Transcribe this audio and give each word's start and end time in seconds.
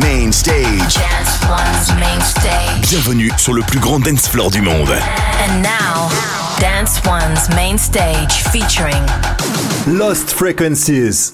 Main 0.00 0.32
Stage. 0.32 0.94
Dance 0.94 1.40
One's 1.48 2.00
Main 2.00 2.20
Stage. 2.20 2.90
Bienvenue 2.90 3.30
sur 3.38 3.52
le 3.54 3.62
plus 3.62 3.78
grand 3.78 4.00
dance 4.00 4.28
floor 4.28 4.50
du 4.50 4.60
monde. 4.60 4.90
And 4.90 5.62
now, 5.62 6.08
Dance 6.60 7.00
One's 7.06 7.48
Main 7.54 7.78
Stage 7.78 8.42
featuring 8.50 9.02
Lost 9.86 10.30
Frequencies. 10.30 11.32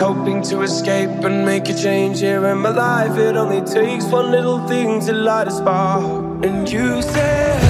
Hoping 0.00 0.42
to 0.42 0.62
escape 0.62 1.10
and 1.24 1.44
make 1.44 1.68
a 1.68 1.74
change 1.74 2.20
here 2.20 2.46
in 2.46 2.58
my 2.58 2.70
life. 2.70 3.18
It 3.18 3.36
only 3.36 3.60
takes 3.60 4.06
one 4.06 4.30
little 4.30 4.66
thing 4.66 5.00
to 5.06 5.12
light 5.12 5.46
a 5.46 5.50
spark. 5.50 6.44
And 6.44 6.68
you 6.70 7.02
said. 7.02 7.69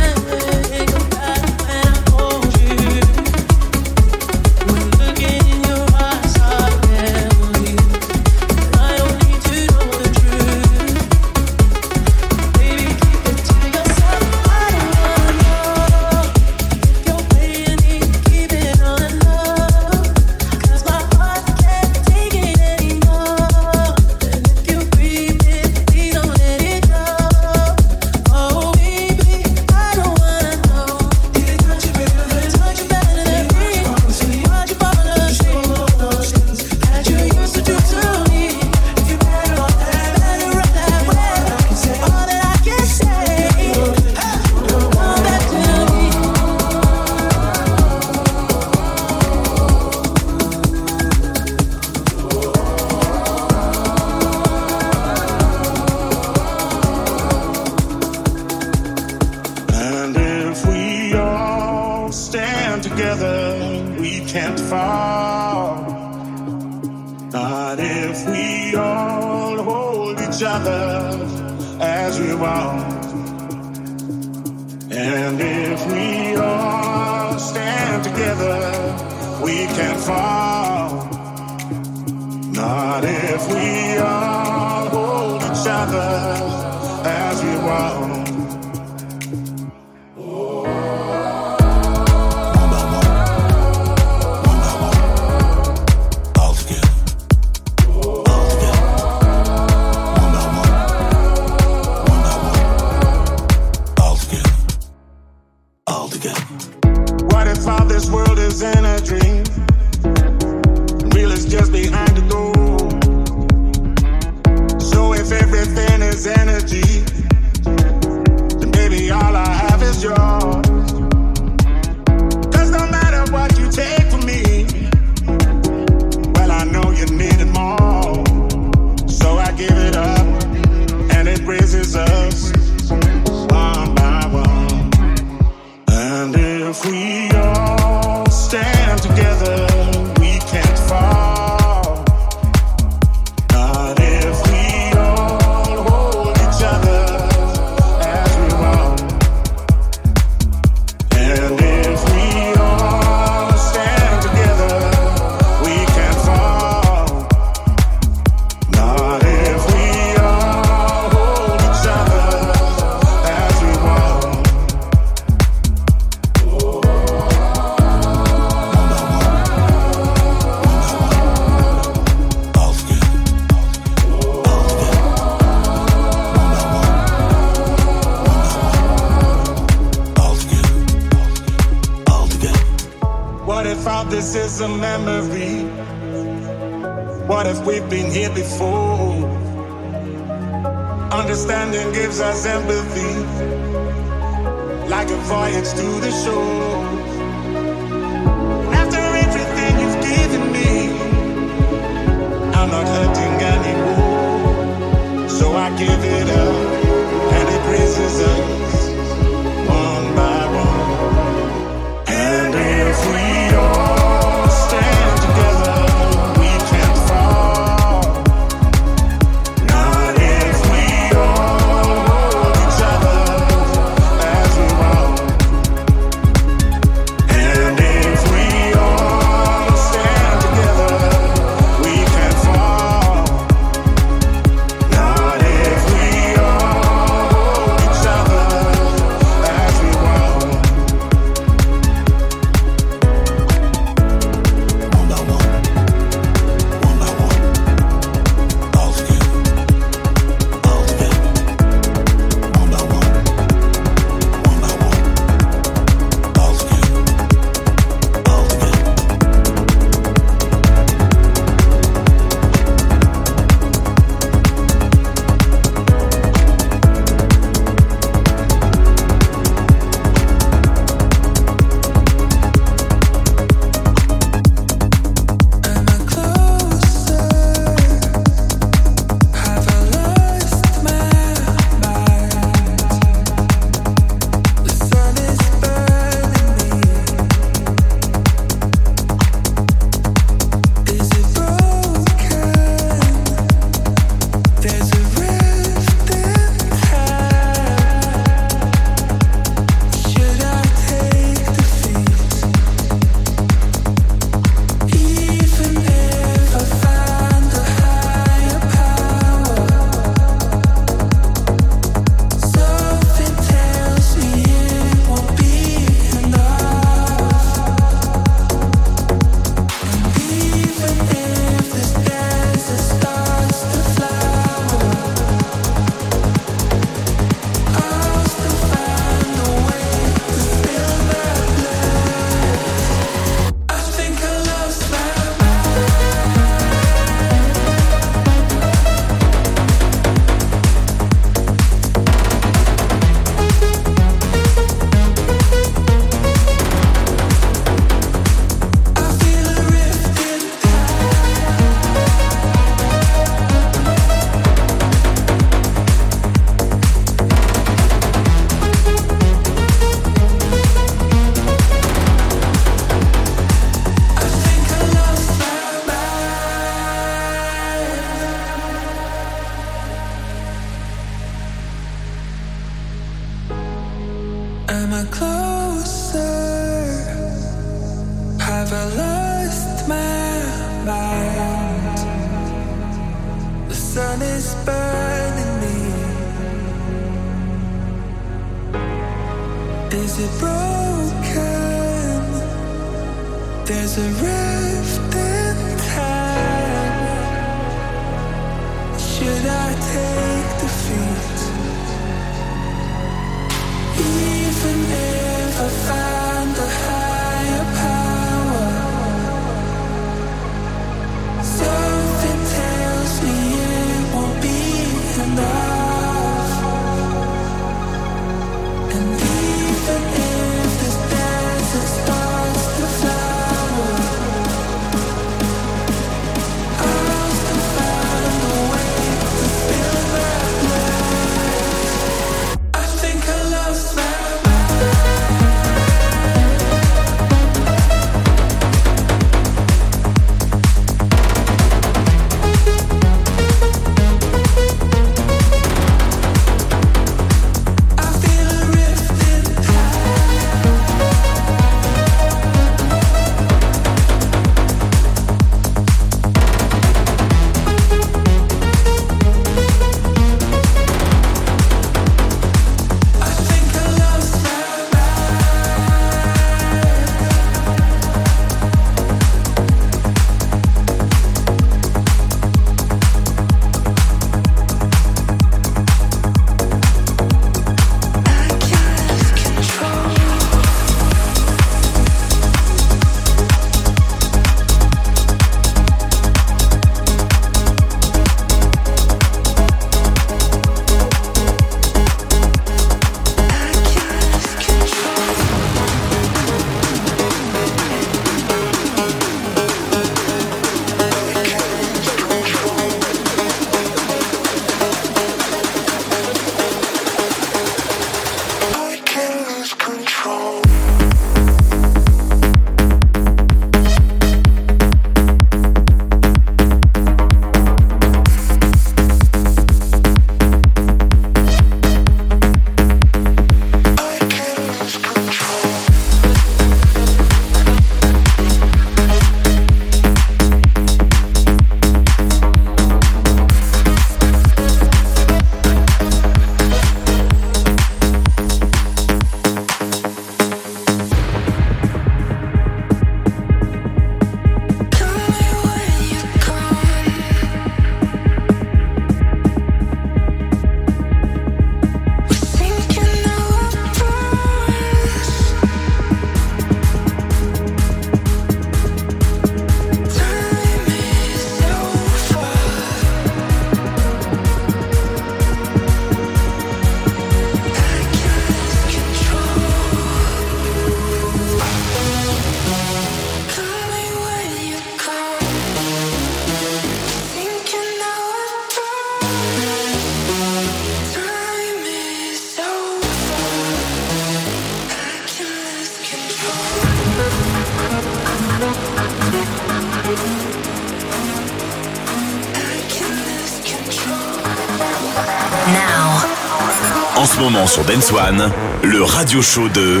sur 597.74 597.84
Dance 597.86 598.12
One, 598.12 598.52
le 598.84 599.02
radio 599.02 599.42
show 599.42 599.68
de 599.68 600.00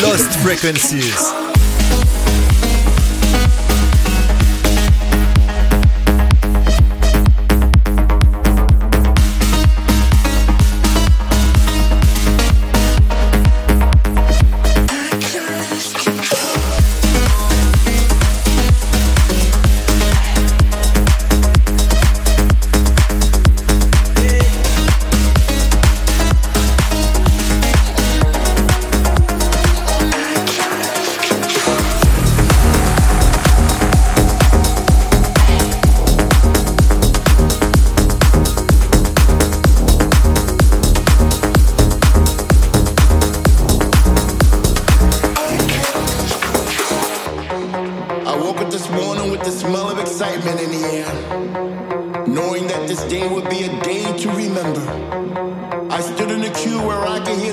Lost 0.00 0.32
Frequencies. 0.42 1.41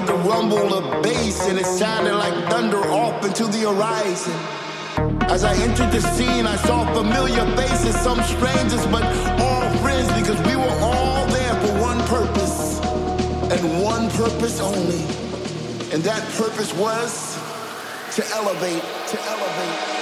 the 0.10 0.16
rumble 0.28 0.74
of 0.74 1.04
bass 1.04 1.48
and 1.48 1.60
it 1.60 1.66
sounded 1.66 2.16
like 2.16 2.34
thunder 2.50 2.82
off 2.90 3.24
into 3.24 3.46
the 3.46 3.60
horizon. 3.70 4.34
As 5.30 5.44
I 5.44 5.54
entered 5.62 5.92
the 5.92 6.02
scene, 6.02 6.48
I 6.48 6.56
saw 6.56 6.84
familiar 6.96 7.46
faces, 7.56 7.96
some 8.02 8.20
strangers, 8.24 8.84
but 8.88 9.04
all 9.40 9.70
friends 9.84 10.12
because 10.20 10.40
we 10.48 10.56
were 10.56 10.78
all 10.82 11.28
there 11.28 11.56
for 11.62 11.74
one 11.80 12.00
purpose 12.08 12.80
and 13.54 13.84
one 13.84 14.10
purpose 14.12 14.60
only. 14.60 15.04
And 15.94 16.02
that 16.04 16.24
purpose 16.34 16.74
was 16.74 17.38
to 18.16 18.26
elevate, 18.34 18.82
to 19.12 19.18
elevate. 19.30 19.99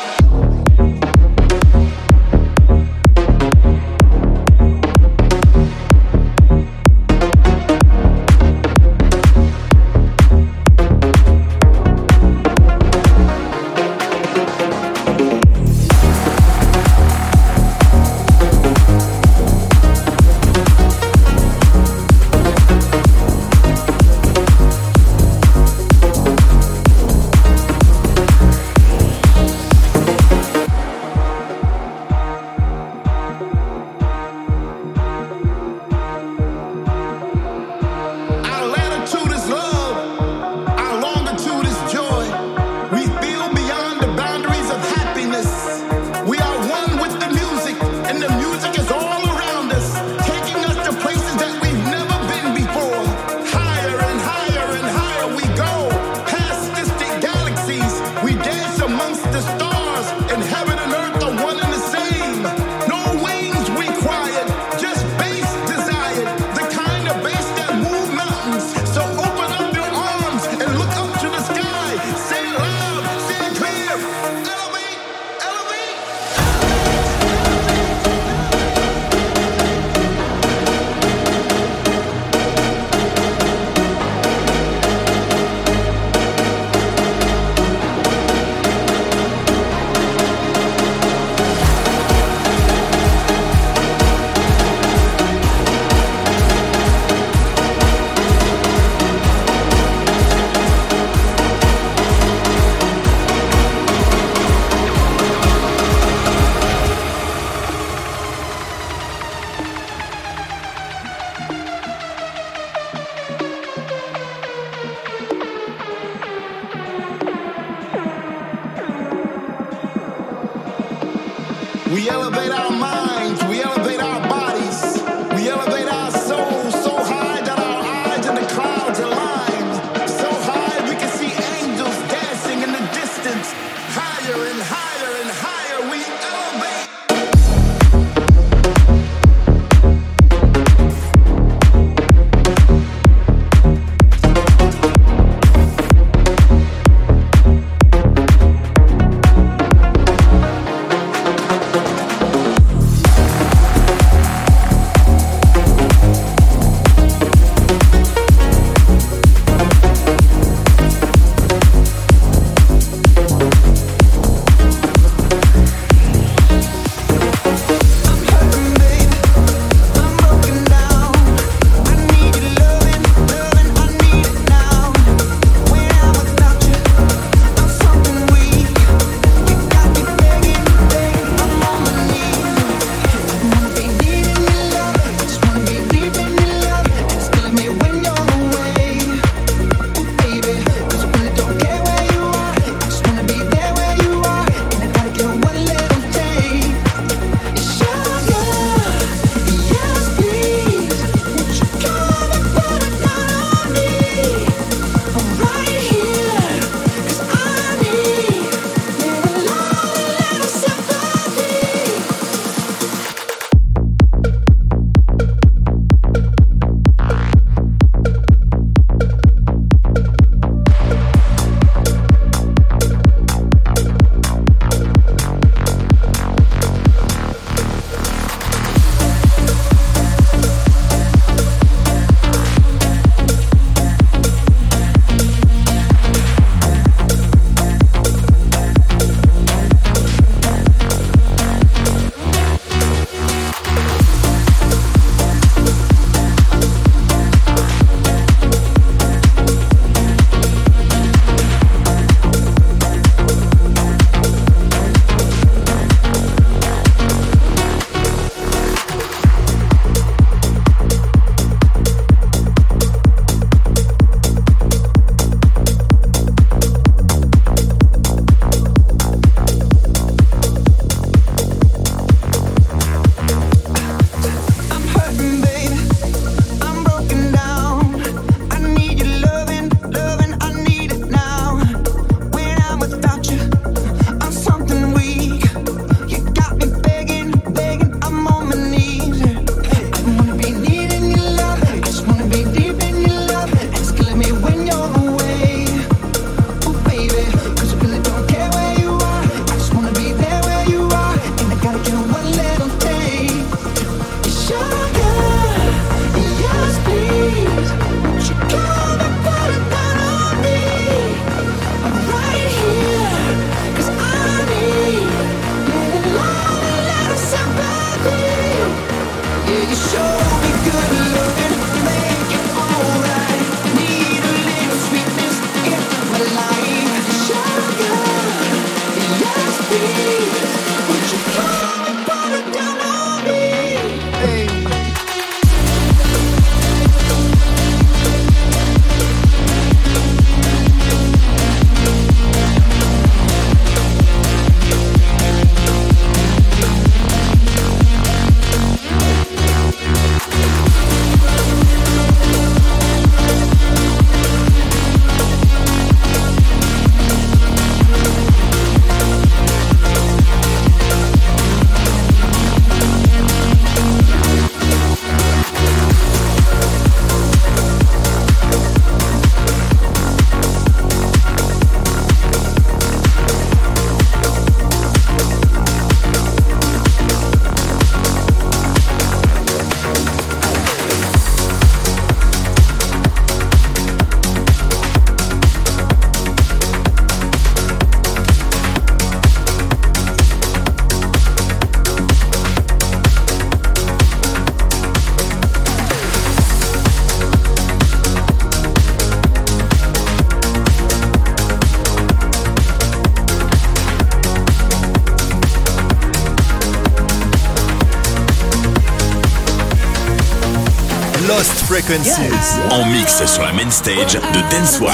On 411.90 412.86
mixe 412.88 413.26
sur 413.28 413.44
la 413.44 413.54
main 413.54 413.72
stage 413.72 414.16
de 414.16 414.42
Dance 414.52 414.82
One. 414.82 414.90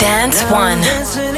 Dance 0.00 0.44
One. 0.50 1.33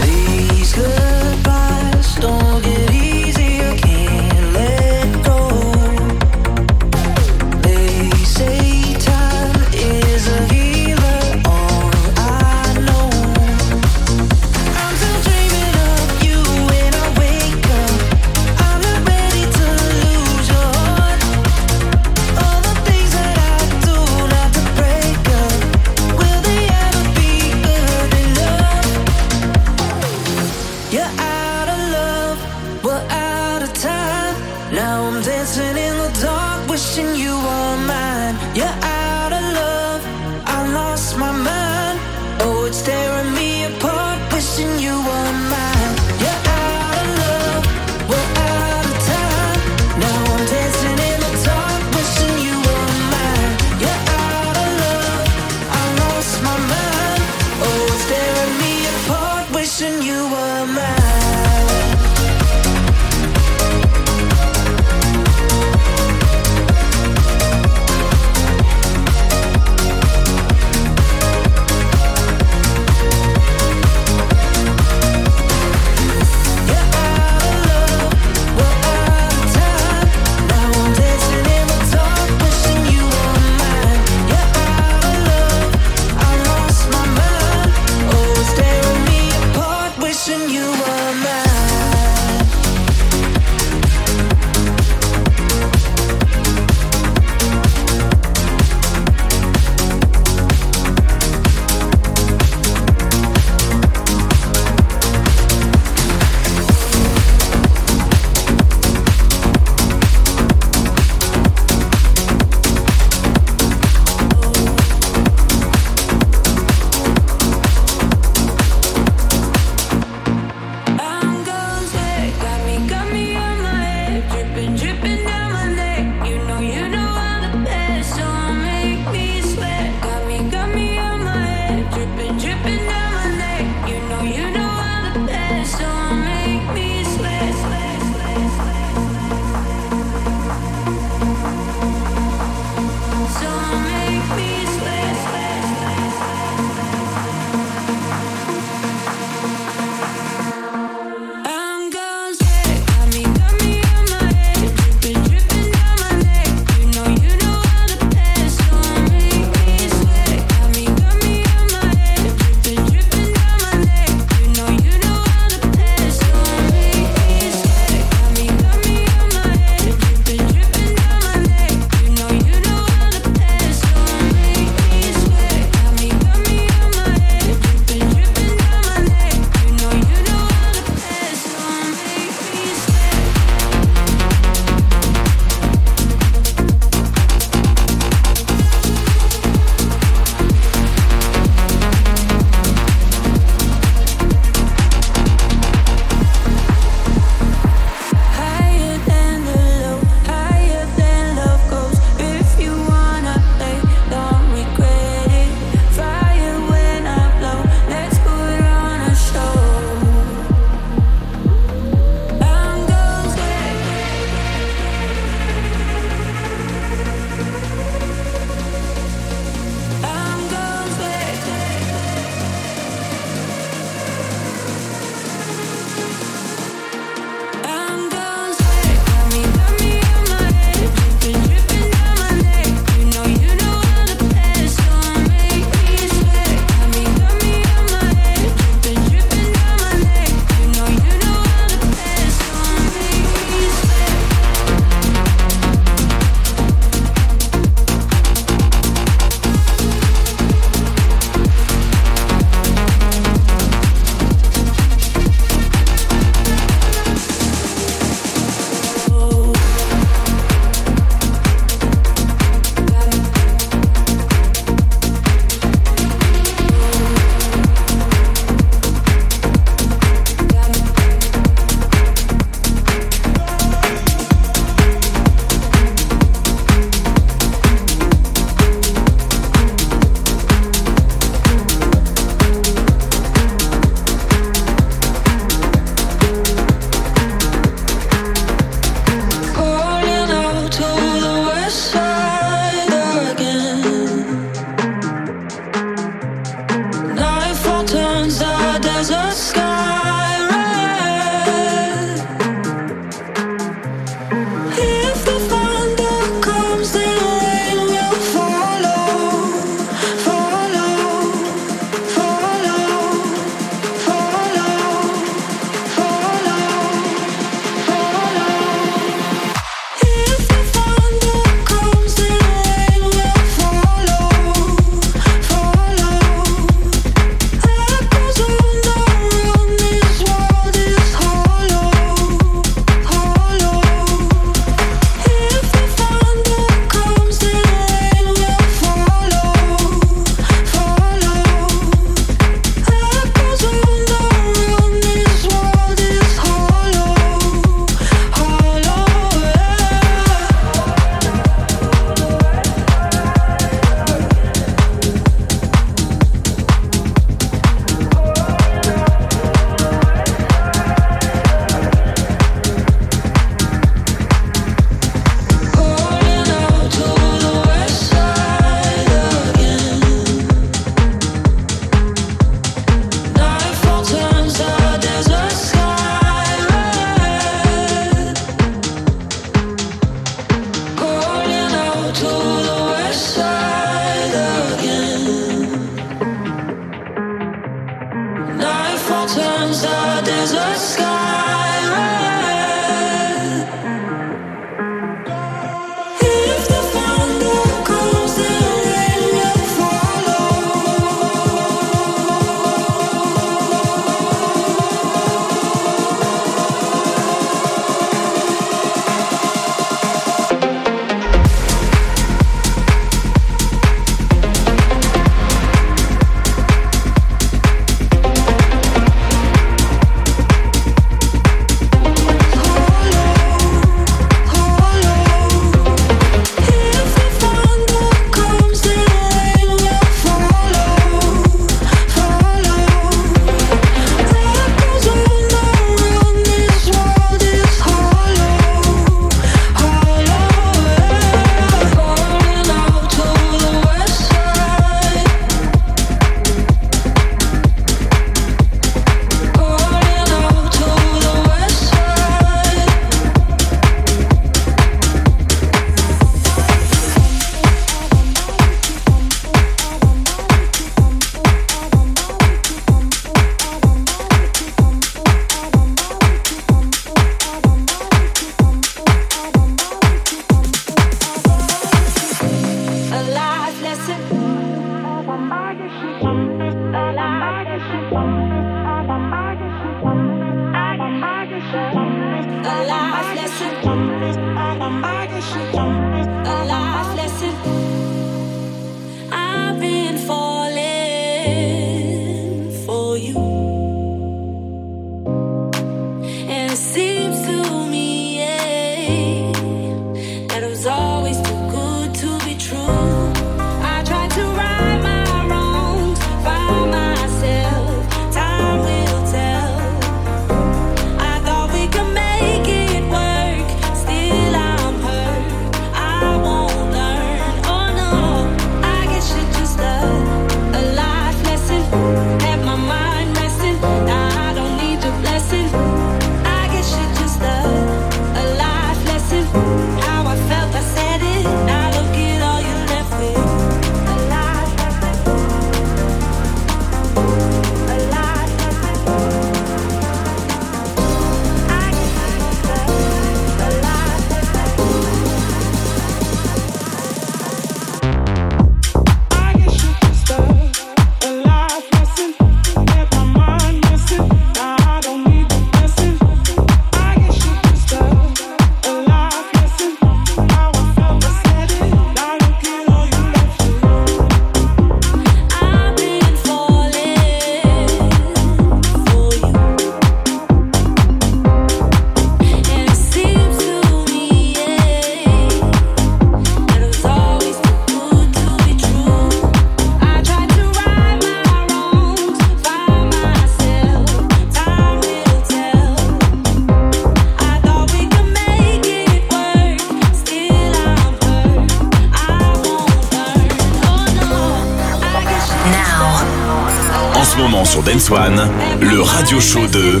Le 598.80 599.00
radio 599.00 599.40
show 599.40 599.66
de 599.68 600.00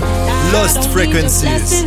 Lost 0.52 0.90
Frequencies. 0.92 1.86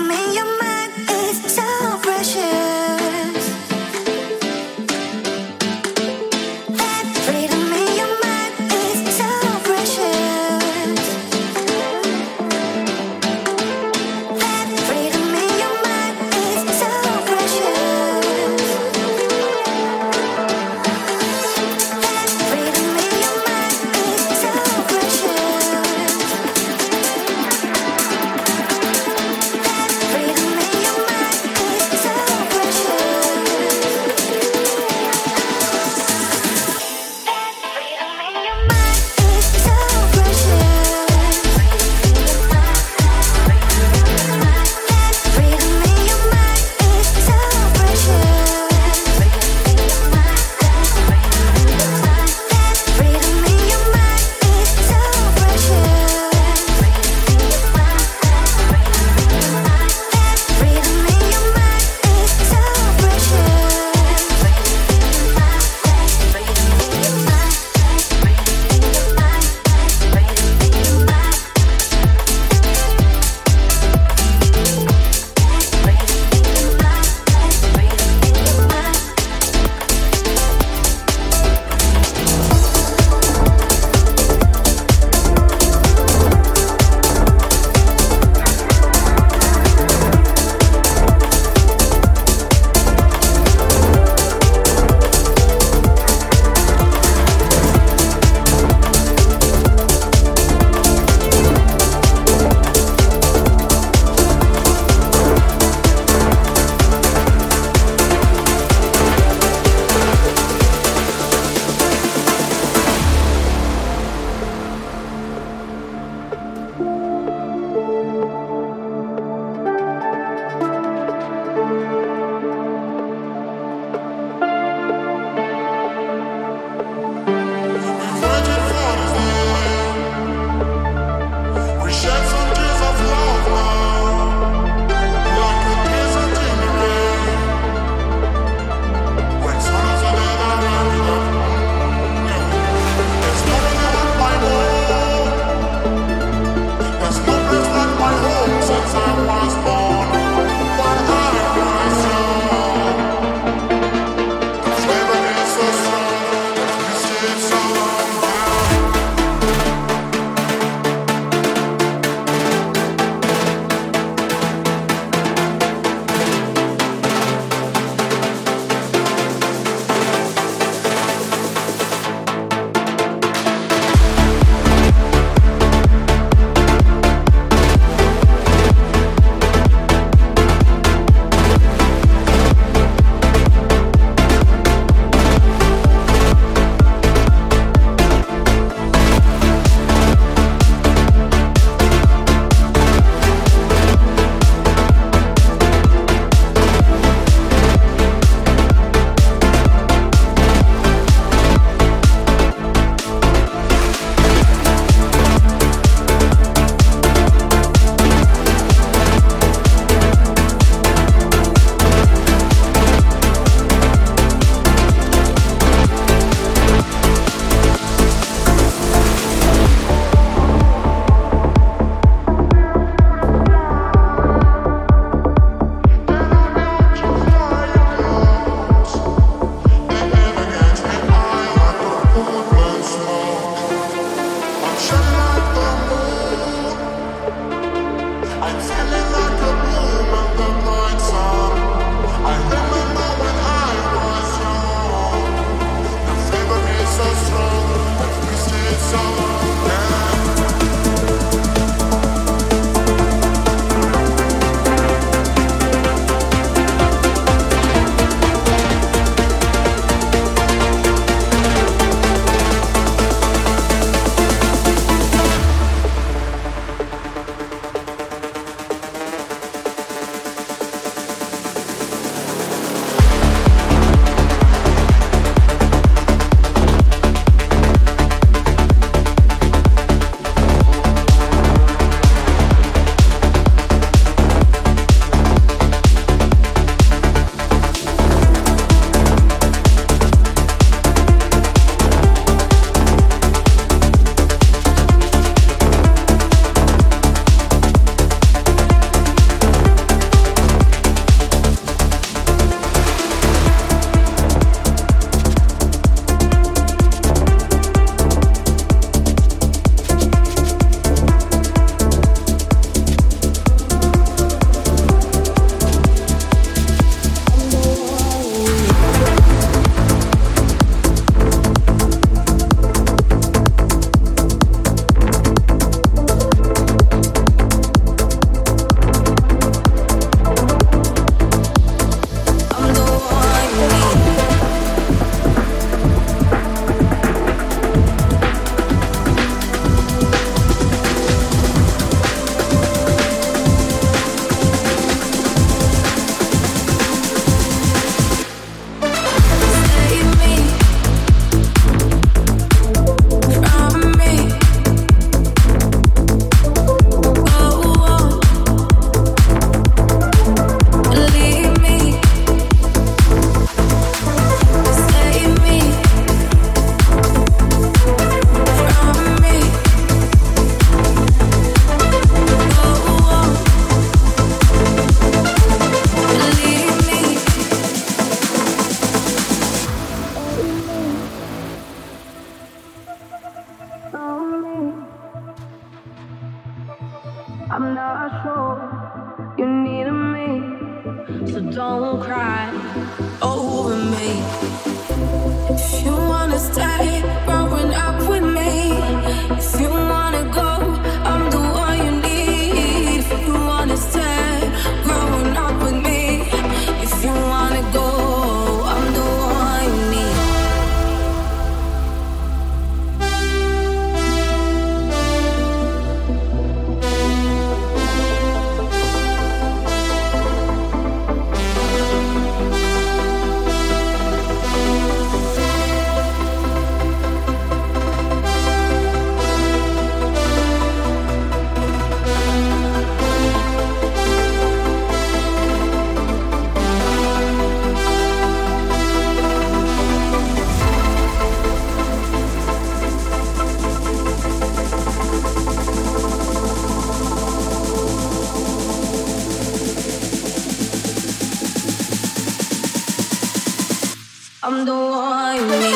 I'm 454.43 454.65
the 454.65 454.73
one. 454.73 455.70